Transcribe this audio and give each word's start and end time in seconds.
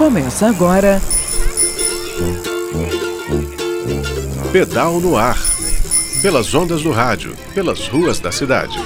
Começa 0.00 0.48
agora. 0.48 0.98
Pedal 4.50 4.98
no 4.98 5.14
ar. 5.14 5.36
Pelas 6.22 6.54
ondas 6.54 6.80
do 6.80 6.90
rádio, 6.90 7.36
pelas 7.54 7.86
ruas 7.86 8.18
da 8.18 8.32
cidade. 8.32 8.78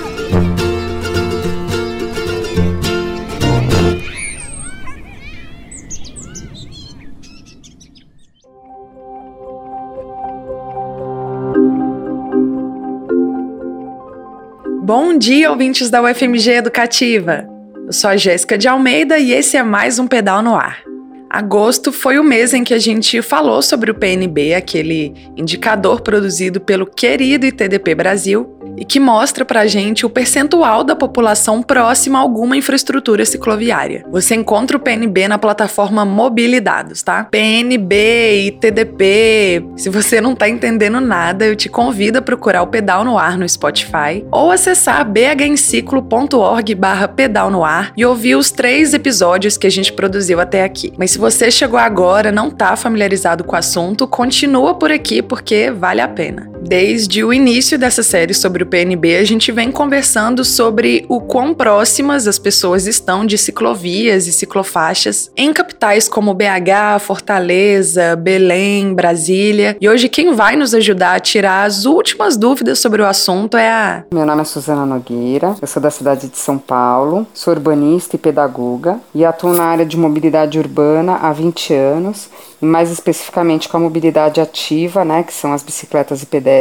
Bom 14.83 15.17
dia, 15.17 15.49
ouvintes 15.53 15.90
da 15.90 16.02
UFMG 16.02 16.55
Educativa. 16.55 17.46
Eu 17.87 17.92
sou 17.92 18.10
a 18.10 18.16
Jéssica 18.16 18.59
de 18.59 18.66
Almeida 18.66 19.16
e 19.16 19.30
esse 19.30 19.56
é 19.56 19.62
mais 19.62 20.01
um 20.01 20.09
Pedal 20.09 20.42
no 20.42 20.56
Ar. 20.56 20.94
Agosto 21.34 21.91
foi 21.91 22.16
o 22.16 22.23
mês 22.23 22.55
em 22.55 22.62
que 22.62 22.73
a 22.73 22.79
gente 22.79 23.20
falou 23.20 23.61
sobre 23.61 23.91
o 23.91 23.95
PNB, 23.95 24.55
aquele 24.55 25.12
indicador 25.37 26.01
produzido 26.01 26.61
pelo 26.61 26.87
querido 26.87 27.45
ITDP 27.45 27.92
Brasil 27.92 28.56
e 28.77 28.84
que 28.84 28.98
mostra 28.98 29.45
pra 29.45 29.66
gente 29.66 30.05
o 30.05 30.10
percentual 30.10 30.84
da 30.84 30.96
população 30.96 31.62
próxima 31.62 32.19
a 32.19 32.23
alguma 32.23 32.56
infraestrutura 32.56 33.24
cicloviária. 33.24 34.05
Você 34.10 34.34
encontra 34.34 34.77
o 34.77 34.80
PNB 34.80 35.28
na 35.28 35.38
plataforma 35.38 36.05
Mobilidados, 36.05 37.02
tá? 37.02 37.24
PNB, 37.24 38.47
ITDP. 38.47 39.64
Se 39.77 39.88
você 39.88 40.20
não 40.20 40.34
tá 40.34 40.48
entendendo 40.48 41.00
nada, 41.00 41.45
eu 41.45 41.56
te 41.56 41.69
convido 41.69 42.19
a 42.19 42.23
procurar 42.23 42.62
o 42.62 42.66
Pedal 42.66 43.05
no 43.05 43.19
Ar 43.19 43.38
no 43.38 43.48
Spotify 43.48 44.24
ou 44.30 44.50
acessar 44.50 45.05
bhenciclo.org 45.09 46.75
barra 46.75 47.09
pedal 47.09 47.50
no 47.50 47.64
ar 47.64 47.92
e 47.97 48.05
ouvir 48.05 48.36
os 48.36 48.50
três 48.50 48.95
episódios 48.95 49.56
que 49.56 49.66
a 49.66 49.70
gente 49.70 49.92
produziu 49.92 50.41
até 50.41 50.64
aqui. 50.64 50.92
Mas 50.98 51.12
se 51.12 51.19
você 51.19 51.50
chegou 51.50 51.78
agora, 51.78 52.33
não 52.33 52.50
tá 52.50 52.77
familiarizado 52.77 53.44
com 53.44 53.55
o 53.55 53.59
assunto, 53.59 54.06
continua 54.06 54.75
por 54.75 54.91
aqui 54.91 55.22
porque 55.22 55.70
vale 55.70 56.00
a 56.00 56.09
pena. 56.09 56.53
Desde 56.67 57.23
o 57.23 57.31
início 57.31 57.79
dessa 57.79 58.03
série 58.03 58.33
sobre 58.33 58.62
o 58.62 58.67
PNB, 58.67 59.17
a 59.17 59.25
gente 59.25 59.53
vem 59.53 59.70
conversando 59.70 60.43
sobre 60.47 61.05
o 61.11 61.21
quão 61.21 61.53
próximas 61.53 62.27
as 62.27 62.39
pessoas 62.39 62.87
estão 62.87 63.27
de 63.27 63.37
ciclovias 63.37 64.27
e 64.27 64.33
ciclofaixas 64.33 65.31
em 65.37 65.53
capitais 65.53 66.09
como 66.09 66.33
BH, 66.33 67.01
Fortaleza, 67.01 68.17
Belém, 68.17 68.95
Brasília. 68.95 69.77
E 69.79 69.87
hoje 69.87 70.09
quem 70.09 70.33
vai 70.33 70.56
nos 70.56 70.73
ajudar 70.75 71.17
a 71.17 71.21
tirar 71.21 71.65
as 71.65 71.84
últimas 71.84 72.34
dúvidas 72.34 72.78
sobre 72.78 73.03
o 73.03 73.06
assunto 73.06 73.59
é 73.59 73.71
a. 73.71 74.05
Meu 74.12 74.25
nome 74.25 74.41
é 74.41 74.45
Suzana 74.45 74.87
Nogueira, 74.87 75.55
eu 75.61 75.69
sou 75.69 75.83
da 75.83 75.91
cidade 75.91 76.28
de 76.28 76.39
São 76.39 76.56
Paulo, 76.56 77.27
sou 77.34 77.53
urbanista 77.53 78.17
e 78.17 78.19
pedagoga 78.19 78.99
e 79.15 79.23
atuo 79.23 79.53
na 79.53 79.65
área 79.65 79.84
de 79.84 79.99
mobilidade 79.99 80.59
urbana 80.59 81.17
há 81.17 81.31
20 81.31 81.75
anos 81.75 82.31
mais 82.65 82.91
especificamente 82.91 83.69
com 83.69 83.77
a 83.77 83.81
mobilidade 83.81 84.41
ativa, 84.41 85.05
né, 85.05 85.23
que 85.23 85.33
são 85.33 85.53
as 85.53 85.62
bicicletas 85.62 86.23
e 86.23 86.27
pedestres, 86.27 86.53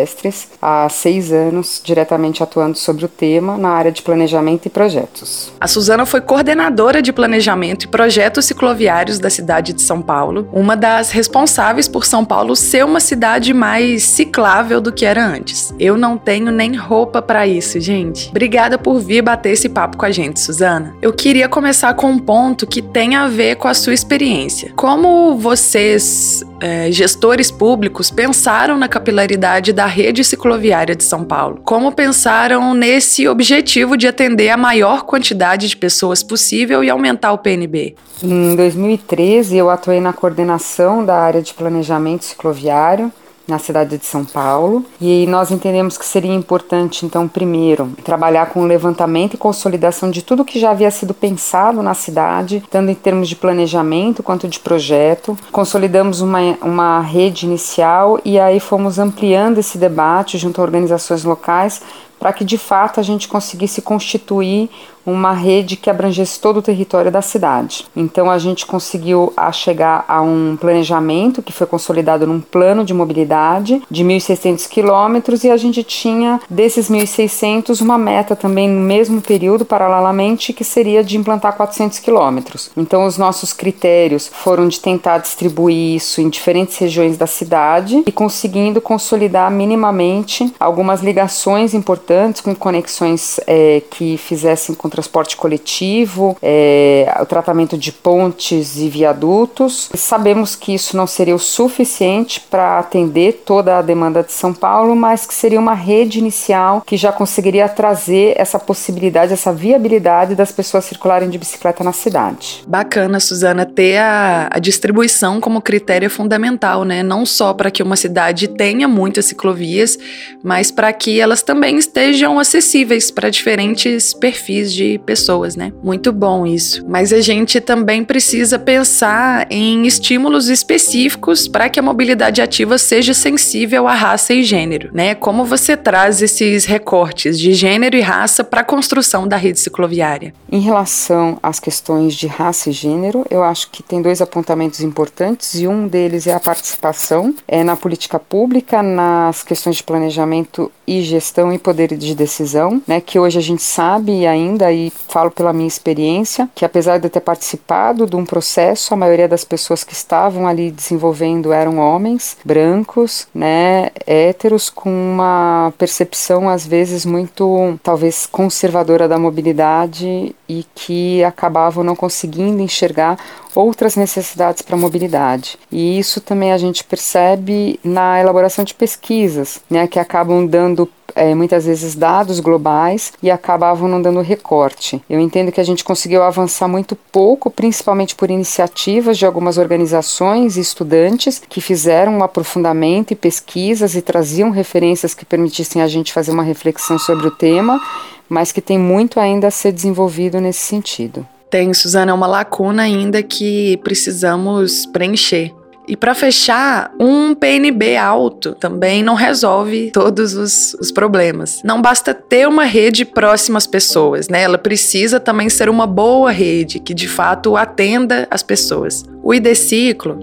há 0.61 0.87
seis 0.89 1.31
anos, 1.31 1.81
diretamente 1.83 2.41
atuando 2.41 2.77
sobre 2.77 3.05
o 3.05 3.07
tema 3.07 3.57
na 3.57 3.69
área 3.69 3.91
de 3.91 4.01
planejamento 4.01 4.65
e 4.65 4.69
projetos. 4.69 5.51
A 5.59 5.67
Suzana 5.67 6.05
foi 6.05 6.21
coordenadora 6.21 7.01
de 7.01 7.11
planejamento 7.11 7.83
e 7.83 7.87
projetos 7.87 8.45
cicloviários 8.45 9.19
da 9.19 9.29
cidade 9.29 9.73
de 9.73 9.81
São 9.81 10.01
Paulo, 10.01 10.47
uma 10.51 10.75
das 10.75 11.11
responsáveis 11.11 11.87
por 11.87 12.05
São 12.05 12.23
Paulo 12.23 12.55
ser 12.55 12.85
uma 12.85 12.99
cidade 12.99 13.53
mais 13.53 14.03
ciclável 14.03 14.79
do 14.79 14.91
que 14.91 15.05
era 15.05 15.25
antes. 15.25 15.73
Eu 15.79 15.97
não 15.97 16.17
tenho 16.17 16.51
nem 16.51 16.75
roupa 16.75 17.21
para 17.21 17.47
isso, 17.47 17.79
gente. 17.79 18.29
Obrigada 18.29 18.77
por 18.77 18.99
vir 18.99 19.21
bater 19.21 19.51
esse 19.51 19.69
papo 19.69 19.97
com 19.97 20.05
a 20.05 20.11
gente, 20.11 20.39
Suzana. 20.39 20.95
Eu 21.01 21.13
queria 21.13 21.47
começar 21.49 21.93
com 21.93 22.07
um 22.07 22.19
ponto 22.19 22.67
que 22.67 22.81
tem 22.81 23.15
a 23.15 23.27
ver 23.27 23.55
com 23.55 23.67
a 23.67 23.73
sua 23.73 23.93
experiência. 23.93 24.71
Como 24.75 25.35
você 25.37 25.73
vocês, 25.73 26.43
é, 26.59 26.91
gestores 26.91 27.49
públicos, 27.49 28.11
pensaram 28.11 28.77
na 28.77 28.87
capilaridade 28.87 29.73
da 29.73 29.82
rede 29.85 30.23
cicloviária 30.23 30.95
de 30.95 31.03
São 31.03 31.23
Paulo? 31.23 31.61
Como 31.63 31.91
pensaram 31.91 32.73
nesse 32.73 33.27
objetivo 33.27 33.97
de 33.97 34.07
atender 34.07 34.49
a 34.49 34.57
maior 34.57 35.03
quantidade 35.03 35.67
de 35.67 35.77
pessoas 35.77 36.23
possível 36.23 36.83
e 36.83 36.89
aumentar 36.89 37.31
o 37.31 37.37
PNB? 37.37 37.95
Em 38.21 38.55
2013, 38.55 39.57
eu 39.57 39.69
atuei 39.69 39.99
na 39.99 40.13
coordenação 40.13 41.03
da 41.03 41.15
área 41.15 41.41
de 41.41 41.53
planejamento 41.53 42.25
cicloviário 42.25 43.11
na 43.47 43.59
cidade 43.59 43.97
de 43.97 44.05
São 44.05 44.23
Paulo. 44.23 44.85
E 44.99 45.25
nós 45.27 45.51
entendemos 45.51 45.97
que 45.97 46.05
seria 46.05 46.33
importante, 46.33 47.05
então, 47.05 47.27
primeiro, 47.27 47.91
trabalhar 48.03 48.47
com 48.47 48.61
o 48.61 48.65
levantamento 48.65 49.33
e 49.33 49.37
consolidação 49.37 50.09
de 50.09 50.21
tudo 50.21 50.45
que 50.45 50.59
já 50.59 50.71
havia 50.71 50.91
sido 50.91 51.13
pensado 51.13 51.81
na 51.81 51.93
cidade, 51.93 52.63
tanto 52.69 52.91
em 52.91 52.95
termos 52.95 53.27
de 53.27 53.35
planejamento 53.35 54.23
quanto 54.23 54.47
de 54.47 54.59
projeto. 54.59 55.37
Consolidamos 55.51 56.21
uma, 56.21 56.39
uma 56.61 57.01
rede 57.01 57.45
inicial 57.45 58.19
e 58.23 58.39
aí 58.39 58.59
fomos 58.59 58.99
ampliando 58.99 59.57
esse 59.57 59.77
debate 59.77 60.37
junto 60.37 60.61
a 60.61 60.63
organizações 60.63 61.23
locais 61.23 61.81
para 62.23 62.31
que 62.31 62.45
de 62.45 62.57
fato 62.57 63.01
a 63.01 63.03
gente 63.03 63.27
conseguisse 63.27 63.81
constituir 63.81 64.69
uma 65.05 65.33
rede 65.33 65.75
que 65.75 65.89
abrangesse 65.89 66.39
todo 66.39 66.57
o 66.57 66.61
território 66.61 67.11
da 67.11 67.21
cidade. 67.21 67.85
Então 67.95 68.29
a 68.29 68.37
gente 68.37 68.65
conseguiu 68.65 69.33
a 69.35 69.51
chegar 69.51 70.05
a 70.07 70.21
um 70.21 70.57
planejamento 70.59 71.41
que 71.41 71.51
foi 71.51 71.67
consolidado 71.67 72.25
num 72.25 72.39
plano 72.39 72.83
de 72.83 72.93
mobilidade 72.93 73.81
de 73.89 74.03
1.600 74.03 74.67
quilômetros 74.67 75.43
e 75.43 75.49
a 75.49 75.57
gente 75.57 75.83
tinha 75.83 76.39
desses 76.49 76.89
1.600 76.89 77.81
uma 77.81 77.97
meta 77.97 78.35
também 78.35 78.69
no 78.69 78.79
mesmo 78.79 79.21
período, 79.21 79.65
paralelamente, 79.65 80.53
que 80.53 80.63
seria 80.63 81.03
de 81.03 81.17
implantar 81.17 81.55
400 81.55 81.99
quilômetros. 81.99 82.71
Então 82.75 83.05
os 83.05 83.17
nossos 83.17 83.53
critérios 83.53 84.29
foram 84.31 84.67
de 84.67 84.79
tentar 84.79 85.17
distribuir 85.17 85.95
isso 85.95 86.21
em 86.21 86.29
diferentes 86.29 86.77
regiões 86.77 87.17
da 87.17 87.27
cidade 87.27 88.03
e 88.05 88.11
conseguindo 88.11 88.81
consolidar 88.81 89.51
minimamente 89.51 90.53
algumas 90.59 91.01
ligações 91.01 91.73
importantes 91.73 92.41
com 92.41 92.55
conexões 92.55 93.39
é, 93.45 93.81
que 93.89 94.17
fizessem 94.17 94.75
com 94.75 94.89
transporte 94.93 95.35
coletivo, 95.35 96.37
é, 96.39 97.11
o 97.19 97.25
tratamento 97.25 97.75
de 97.75 97.91
pontes 97.91 98.77
e 98.77 98.87
viadutos. 98.87 99.89
Sabemos 99.95 100.55
que 100.55 100.71
isso 100.71 100.95
não 100.95 101.07
seria 101.07 101.33
o 101.35 101.39
suficiente 101.39 102.39
para 102.39 102.77
atender 102.77 103.41
toda 103.43 103.79
a 103.79 103.81
demanda 103.81 104.21
de 104.21 104.31
São 104.31 104.53
Paulo, 104.53 104.95
mas 104.95 105.25
que 105.25 105.33
seria 105.33 105.59
uma 105.59 105.73
rede 105.73 106.19
inicial 106.19 106.83
que 106.85 106.95
já 106.95 107.11
conseguiria 107.11 107.67
trazer 107.67 108.35
essa 108.37 108.59
possibilidade, 108.59 109.33
essa 109.33 109.51
viabilidade 109.51 110.35
das 110.35 110.51
pessoas 110.51 110.85
circularem 110.85 111.27
de 111.27 111.39
bicicleta 111.39 111.83
na 111.83 111.91
cidade. 111.91 112.63
Bacana, 112.67 113.19
Suzana, 113.19 113.65
ter 113.65 113.97
a, 113.97 114.47
a 114.51 114.59
distribuição 114.59 115.41
como 115.41 115.59
critério 115.59 116.09
fundamental, 116.09 116.83
né? 116.83 117.01
Não 117.01 117.25
só 117.25 117.51
para 117.51 117.71
que 117.71 117.81
uma 117.81 117.95
cidade 117.95 118.47
tenha 118.47 118.87
muitas 118.87 119.25
ciclovias, 119.25 119.97
mas 120.43 120.69
para 120.69 120.93
que 120.93 121.19
elas 121.19 121.41
também 121.41 121.77
estejam 121.77 122.37
acessíveis 122.37 123.09
para 123.09 123.31
diferentes 123.31 124.13
perfis 124.13 124.71
de 124.71 124.82
de 124.83 124.99
pessoas, 124.99 125.55
né? 125.55 125.71
Muito 125.81 126.11
bom 126.11 126.45
isso. 126.45 126.85
Mas 126.87 127.13
a 127.13 127.21
gente 127.21 127.61
também 127.61 128.03
precisa 128.03 128.59
pensar 128.59 129.47
em 129.49 129.85
estímulos 129.85 130.49
específicos 130.49 131.47
para 131.47 131.69
que 131.69 131.79
a 131.79 131.83
mobilidade 131.83 132.41
ativa 132.41 132.77
seja 132.77 133.13
sensível 133.13 133.87
à 133.87 133.93
raça 133.93 134.33
e 134.33 134.43
gênero, 134.43 134.89
né? 134.93 135.15
Como 135.15 135.45
você 135.45 135.77
traz 135.77 136.21
esses 136.21 136.65
recortes 136.65 137.39
de 137.39 137.53
gênero 137.53 137.95
e 137.95 138.01
raça 138.01 138.43
para 138.43 138.61
a 138.61 138.65
construção 138.65 139.27
da 139.27 139.37
rede 139.37 139.59
cicloviária? 139.59 140.33
Em 140.51 140.59
relação 140.59 141.37
às 141.41 141.59
questões 141.59 142.13
de 142.15 142.27
raça 142.27 142.69
e 142.69 142.73
gênero, 142.73 143.25
eu 143.29 143.43
acho 143.43 143.69
que 143.71 143.81
tem 143.81 144.01
dois 144.01 144.21
apontamentos 144.21 144.81
importantes 144.81 145.55
e 145.55 145.67
um 145.67 145.87
deles 145.87 146.27
é 146.27 146.33
a 146.33 146.39
participação 146.39 147.33
é 147.47 147.63
na 147.63 147.75
política 147.75 148.19
pública, 148.19 148.83
nas 148.83 149.43
questões 149.43 149.77
de 149.77 149.83
planejamento 149.83 150.71
e 150.85 151.01
gestão 151.01 151.53
e 151.53 151.57
poder 151.57 151.95
de 151.95 152.15
decisão, 152.15 152.81
né? 152.87 152.99
Que 152.99 153.19
hoje 153.19 153.37
a 153.37 153.41
gente 153.41 153.63
sabe 153.63 154.25
ainda 154.25 154.72
e 154.73 154.91
falo 155.07 155.31
pela 155.31 155.53
minha 155.53 155.67
experiência, 155.67 156.49
que 156.55 156.65
apesar 156.65 156.97
de 156.97 157.05
eu 157.05 157.09
ter 157.09 157.19
participado 157.19 158.05
de 158.05 158.15
um 158.15 158.25
processo, 158.25 158.93
a 158.93 158.97
maioria 158.97 159.27
das 159.27 159.43
pessoas 159.43 159.83
que 159.83 159.93
estavam 159.93 160.47
ali 160.47 160.71
desenvolvendo 160.71 161.53
eram 161.53 161.77
homens, 161.77 162.37
brancos, 162.43 163.27
né, 163.33 163.91
héteros, 164.05 164.69
com 164.69 164.89
uma 164.89 165.73
percepção 165.77 166.49
às 166.49 166.65
vezes 166.65 167.05
muito, 167.05 167.79
talvez, 167.83 168.25
conservadora 168.25 169.07
da 169.07 169.19
mobilidade 169.19 170.35
e 170.47 170.65
que 170.75 171.23
acabavam 171.23 171.83
não 171.83 171.95
conseguindo 171.95 172.61
enxergar 172.61 173.17
outras 173.55 173.95
necessidades 173.95 174.61
para 174.61 174.75
a 174.75 174.79
mobilidade. 174.79 175.57
E 175.71 175.99
isso 175.99 176.19
também 176.19 176.51
a 176.51 176.57
gente 176.57 176.83
percebe 176.83 177.79
na 177.83 178.19
elaboração 178.19 178.65
de 178.65 178.73
pesquisas, 178.73 179.61
né, 179.69 179.87
que 179.87 179.99
acabam 179.99 180.45
dando 180.45 180.89
é, 181.15 181.33
muitas 181.33 181.65
vezes 181.65 181.95
dados 181.95 182.39
globais 182.39 183.13
e 183.21 183.29
acabavam 183.29 183.87
não 183.87 184.01
dando 184.01 184.21
recorte. 184.21 185.01
Eu 185.09 185.19
entendo 185.19 185.51
que 185.51 185.61
a 185.61 185.63
gente 185.63 185.83
conseguiu 185.83 186.23
avançar 186.23 186.67
muito 186.67 186.95
pouco, 186.95 187.49
principalmente 187.49 188.15
por 188.15 188.29
iniciativas 188.29 189.17
de 189.17 189.25
algumas 189.25 189.57
organizações 189.57 190.57
e 190.57 190.61
estudantes 190.61 191.41
que 191.47 191.61
fizeram 191.61 192.17
um 192.17 192.23
aprofundamento 192.23 193.11
e 193.11 193.15
pesquisas 193.15 193.95
e 193.95 194.01
traziam 194.01 194.49
referências 194.49 195.13
que 195.13 195.25
permitissem 195.25 195.81
a 195.81 195.87
gente 195.87 196.13
fazer 196.13 196.31
uma 196.31 196.43
reflexão 196.43 196.97
sobre 196.97 197.27
o 197.27 197.31
tema, 197.31 197.81
mas 198.27 198.51
que 198.51 198.61
tem 198.61 198.77
muito 198.77 199.19
ainda 199.19 199.47
a 199.47 199.51
ser 199.51 199.71
desenvolvido 199.71 200.39
nesse 200.39 200.61
sentido. 200.61 201.27
Tem, 201.49 201.71
Suzana, 201.73 202.13
uma 202.15 202.25
lacuna 202.25 202.83
ainda 202.83 203.21
que 203.21 203.77
precisamos 203.83 204.87
preencher. 204.87 205.53
E 205.87 205.97
para 205.97 206.15
fechar, 206.15 206.91
um 206.99 207.35
PNB 207.35 207.97
alto 207.97 208.55
também 208.55 209.03
não 209.03 209.15
resolve 209.15 209.91
todos 209.91 210.33
os, 210.33 210.73
os, 210.75 210.91
problemas. 210.91 211.61
Não 211.63 211.81
basta 211.81 212.13
ter 212.13 212.47
uma 212.47 212.63
rede 212.63 213.03
próxima 213.03 213.57
às 213.57 213.67
pessoas, 213.67 214.29
né? 214.29 214.43
Ela 214.43 214.57
precisa 214.57 215.19
também 215.19 215.49
ser 215.49 215.67
uma 215.69 215.85
boa 215.85 216.31
rede 216.31 216.79
que 216.79 216.93
de 216.93 217.07
fato 217.07 217.57
atenda 217.57 218.27
as 218.31 218.41
pessoas. 218.41 219.03
O 219.21 219.33
ID 219.33 219.53
Ciclo 219.55 220.19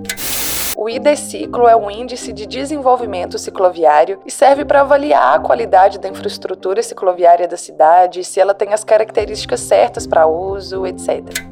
o 0.81 0.89
ID-Ciclo 0.89 1.69
é 1.69 1.77
um 1.77 1.91
índice 1.91 2.33
de 2.33 2.47
desenvolvimento 2.47 3.39
cicloviário 3.39 4.19
e 4.25 4.31
serve 4.31 4.65
para 4.65 4.81
avaliar 4.81 5.35
a 5.35 5.39
qualidade 5.39 5.99
da 5.99 6.09
infraestrutura 6.09 6.83
cicloviária 6.83 7.47
da 7.47 7.59
cidade, 7.59 8.25
se 8.25 8.41
ela 8.41 8.55
tem 8.55 8.73
as 8.73 8.83
características 8.83 9.61
certas 9.61 10.07
para 10.07 10.27
uso, 10.27 10.87
etc. 10.87 11.50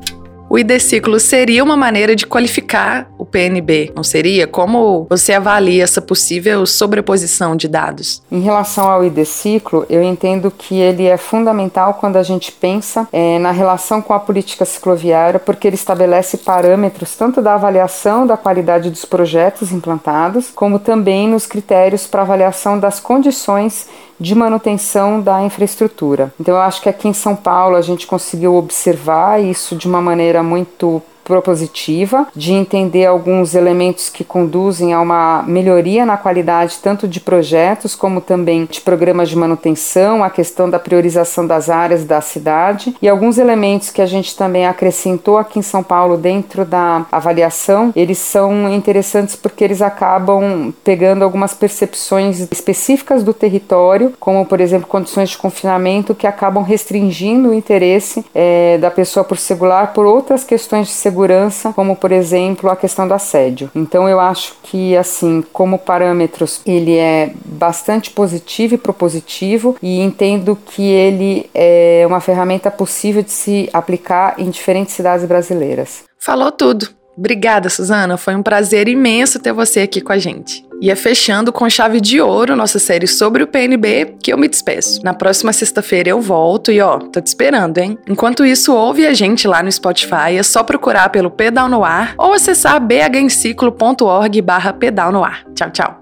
O 0.50 0.58
ID-ciclo 0.58 1.20
seria 1.20 1.62
uma 1.62 1.76
maneira 1.76 2.16
de 2.16 2.26
qualificar 2.26 3.06
o 3.18 3.26
PNB, 3.26 3.92
não 3.94 4.02
seria? 4.02 4.46
Como 4.46 5.06
você 5.10 5.34
avalia 5.34 5.84
essa 5.84 6.00
possível 6.00 6.64
sobreposição 6.64 7.54
de 7.54 7.68
dados? 7.68 8.22
Em 8.32 8.40
relação 8.40 8.88
ao 8.88 9.04
ID-ciclo, 9.04 9.84
eu 9.90 10.02
entendo 10.02 10.50
que 10.50 10.74
ele 10.80 11.04
é 11.04 11.18
fundamental 11.18 11.94
quando 12.00 12.16
a 12.16 12.22
gente 12.22 12.50
pensa 12.50 13.06
é, 13.12 13.38
na 13.38 13.50
relação 13.50 14.00
com 14.00 14.14
a 14.14 14.20
política 14.20 14.64
cicloviária, 14.64 15.38
porque 15.38 15.68
ele 15.68 15.74
estabelece 15.74 16.38
parâmetros 16.38 17.14
tanto 17.14 17.42
da 17.42 17.52
avaliação 17.52 18.26
da 18.26 18.36
qualidade 18.38 18.88
dos 18.88 19.04
projetos 19.04 19.70
implantados, 19.70 20.50
como 20.54 20.78
também 20.78 21.28
nos 21.28 21.44
critérios 21.44 22.06
para 22.06 22.22
avaliação 22.22 22.78
das 22.78 22.98
condições 22.98 23.86
de 24.20 24.34
manutenção 24.34 25.20
da 25.20 25.42
infraestrutura. 25.42 26.32
Então, 26.40 26.54
eu 26.54 26.60
acho 26.60 26.82
que 26.82 26.88
aqui 26.88 27.08
em 27.08 27.12
São 27.12 27.36
Paulo 27.36 27.76
a 27.76 27.82
gente 27.82 28.06
conseguiu 28.06 28.54
observar 28.54 29.42
isso 29.42 29.76
de 29.76 29.86
uma 29.86 30.00
maneira 30.00 30.42
muito 30.42 31.02
propositiva, 31.28 32.26
de 32.34 32.54
entender 32.54 33.04
alguns 33.04 33.54
elementos 33.54 34.08
que 34.08 34.24
conduzem 34.24 34.94
a 34.94 35.00
uma 35.00 35.44
melhoria 35.46 36.06
na 36.06 36.16
qualidade 36.16 36.78
tanto 36.82 37.06
de 37.06 37.20
projetos 37.20 37.94
como 37.94 38.22
também 38.22 38.64
de 38.64 38.80
programas 38.80 39.28
de 39.28 39.36
manutenção, 39.36 40.24
a 40.24 40.30
questão 40.30 40.70
da 40.70 40.78
priorização 40.78 41.46
das 41.46 41.68
áreas 41.68 42.04
da 42.04 42.22
cidade 42.22 42.96
e 43.02 43.08
alguns 43.08 43.36
elementos 43.36 43.90
que 43.90 44.00
a 44.00 44.06
gente 44.06 44.34
também 44.34 44.66
acrescentou 44.66 45.36
aqui 45.36 45.58
em 45.58 45.62
São 45.62 45.82
Paulo 45.82 46.16
dentro 46.16 46.64
da 46.64 47.04
avaliação, 47.12 47.92
eles 47.94 48.16
são 48.16 48.72
interessantes 48.72 49.36
porque 49.36 49.62
eles 49.62 49.82
acabam 49.82 50.72
pegando 50.82 51.22
algumas 51.22 51.52
percepções 51.52 52.40
específicas 52.50 53.22
do 53.22 53.34
território, 53.34 54.14
como 54.18 54.46
por 54.46 54.60
exemplo 54.62 54.88
condições 54.88 55.28
de 55.28 55.36
confinamento 55.36 56.14
que 56.14 56.26
acabam 56.26 56.64
restringindo 56.64 57.50
o 57.50 57.54
interesse 57.54 58.24
é, 58.34 58.78
da 58.78 58.90
pessoa 58.90 59.22
por 59.22 59.36
segurar 59.36 59.92
por 59.92 60.06
outras 60.06 60.42
questões 60.42 60.86
de 60.86 60.94
segurança 60.94 61.17
segurança, 61.18 61.72
como 61.72 61.96
por 61.96 62.12
exemplo 62.12 62.70
a 62.70 62.76
questão 62.76 63.08
do 63.08 63.14
assédio. 63.14 63.70
Então 63.74 64.08
eu 64.08 64.20
acho 64.20 64.54
que 64.62 64.96
assim, 64.96 65.42
como 65.52 65.78
parâmetros, 65.78 66.60
ele 66.64 66.96
é 66.96 67.32
bastante 67.44 68.10
positivo 68.10 68.74
e 68.74 68.78
propositivo 68.78 69.76
e 69.82 70.00
entendo 70.00 70.56
que 70.56 70.82
ele 70.82 71.50
é 71.52 72.04
uma 72.06 72.20
ferramenta 72.20 72.70
possível 72.70 73.22
de 73.22 73.32
se 73.32 73.68
aplicar 73.72 74.34
em 74.38 74.48
diferentes 74.50 74.94
cidades 74.94 75.26
brasileiras. 75.26 76.04
Falou 76.18 76.52
tudo. 76.52 76.97
Obrigada, 77.18 77.68
Suzana. 77.68 78.16
Foi 78.16 78.36
um 78.36 78.42
prazer 78.44 78.86
imenso 78.86 79.40
ter 79.40 79.52
você 79.52 79.80
aqui 79.80 80.00
com 80.00 80.12
a 80.12 80.18
gente. 80.18 80.64
E 80.80 80.88
é 80.88 80.94
fechando 80.94 81.52
com 81.52 81.68
chave 81.68 82.00
de 82.00 82.20
ouro 82.20 82.54
nossa 82.54 82.78
série 82.78 83.08
sobre 83.08 83.42
o 83.42 83.46
PNB 83.48 84.14
que 84.22 84.32
eu 84.32 84.38
me 84.38 84.46
despeço. 84.46 85.02
Na 85.02 85.12
próxima 85.12 85.52
sexta-feira 85.52 86.10
eu 86.10 86.20
volto 86.20 86.70
e 86.70 86.80
ó, 86.80 86.98
tô 86.98 87.20
te 87.20 87.26
esperando, 87.26 87.78
hein? 87.78 87.98
Enquanto 88.06 88.44
isso, 88.44 88.72
ouve 88.72 89.04
a 89.04 89.12
gente 89.12 89.48
lá 89.48 89.60
no 89.64 89.72
Spotify, 89.72 90.36
é 90.38 90.42
só 90.44 90.62
procurar 90.62 91.08
pelo 91.08 91.28
Pedal 91.28 91.68
no 91.68 91.84
Ar 91.84 92.14
ou 92.16 92.32
acessar 92.32 92.80
bhenciclo.org 92.80 94.40
barra 94.40 94.72
pedal 94.72 95.10
no 95.10 95.24
ar. 95.24 95.44
Tchau, 95.56 95.70
tchau. 95.72 96.00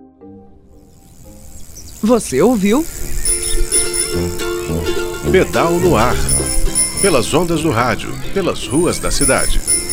Você 2.02 2.42
ouviu? 2.42 2.84
Pedal 5.32 5.72
no 5.72 5.96
Ar. 5.96 6.14
Pelas 7.00 7.32
ondas 7.32 7.62
do 7.62 7.70
rádio, 7.70 8.10
pelas 8.34 8.66
ruas 8.66 8.98
da 8.98 9.10
cidade. 9.10 9.85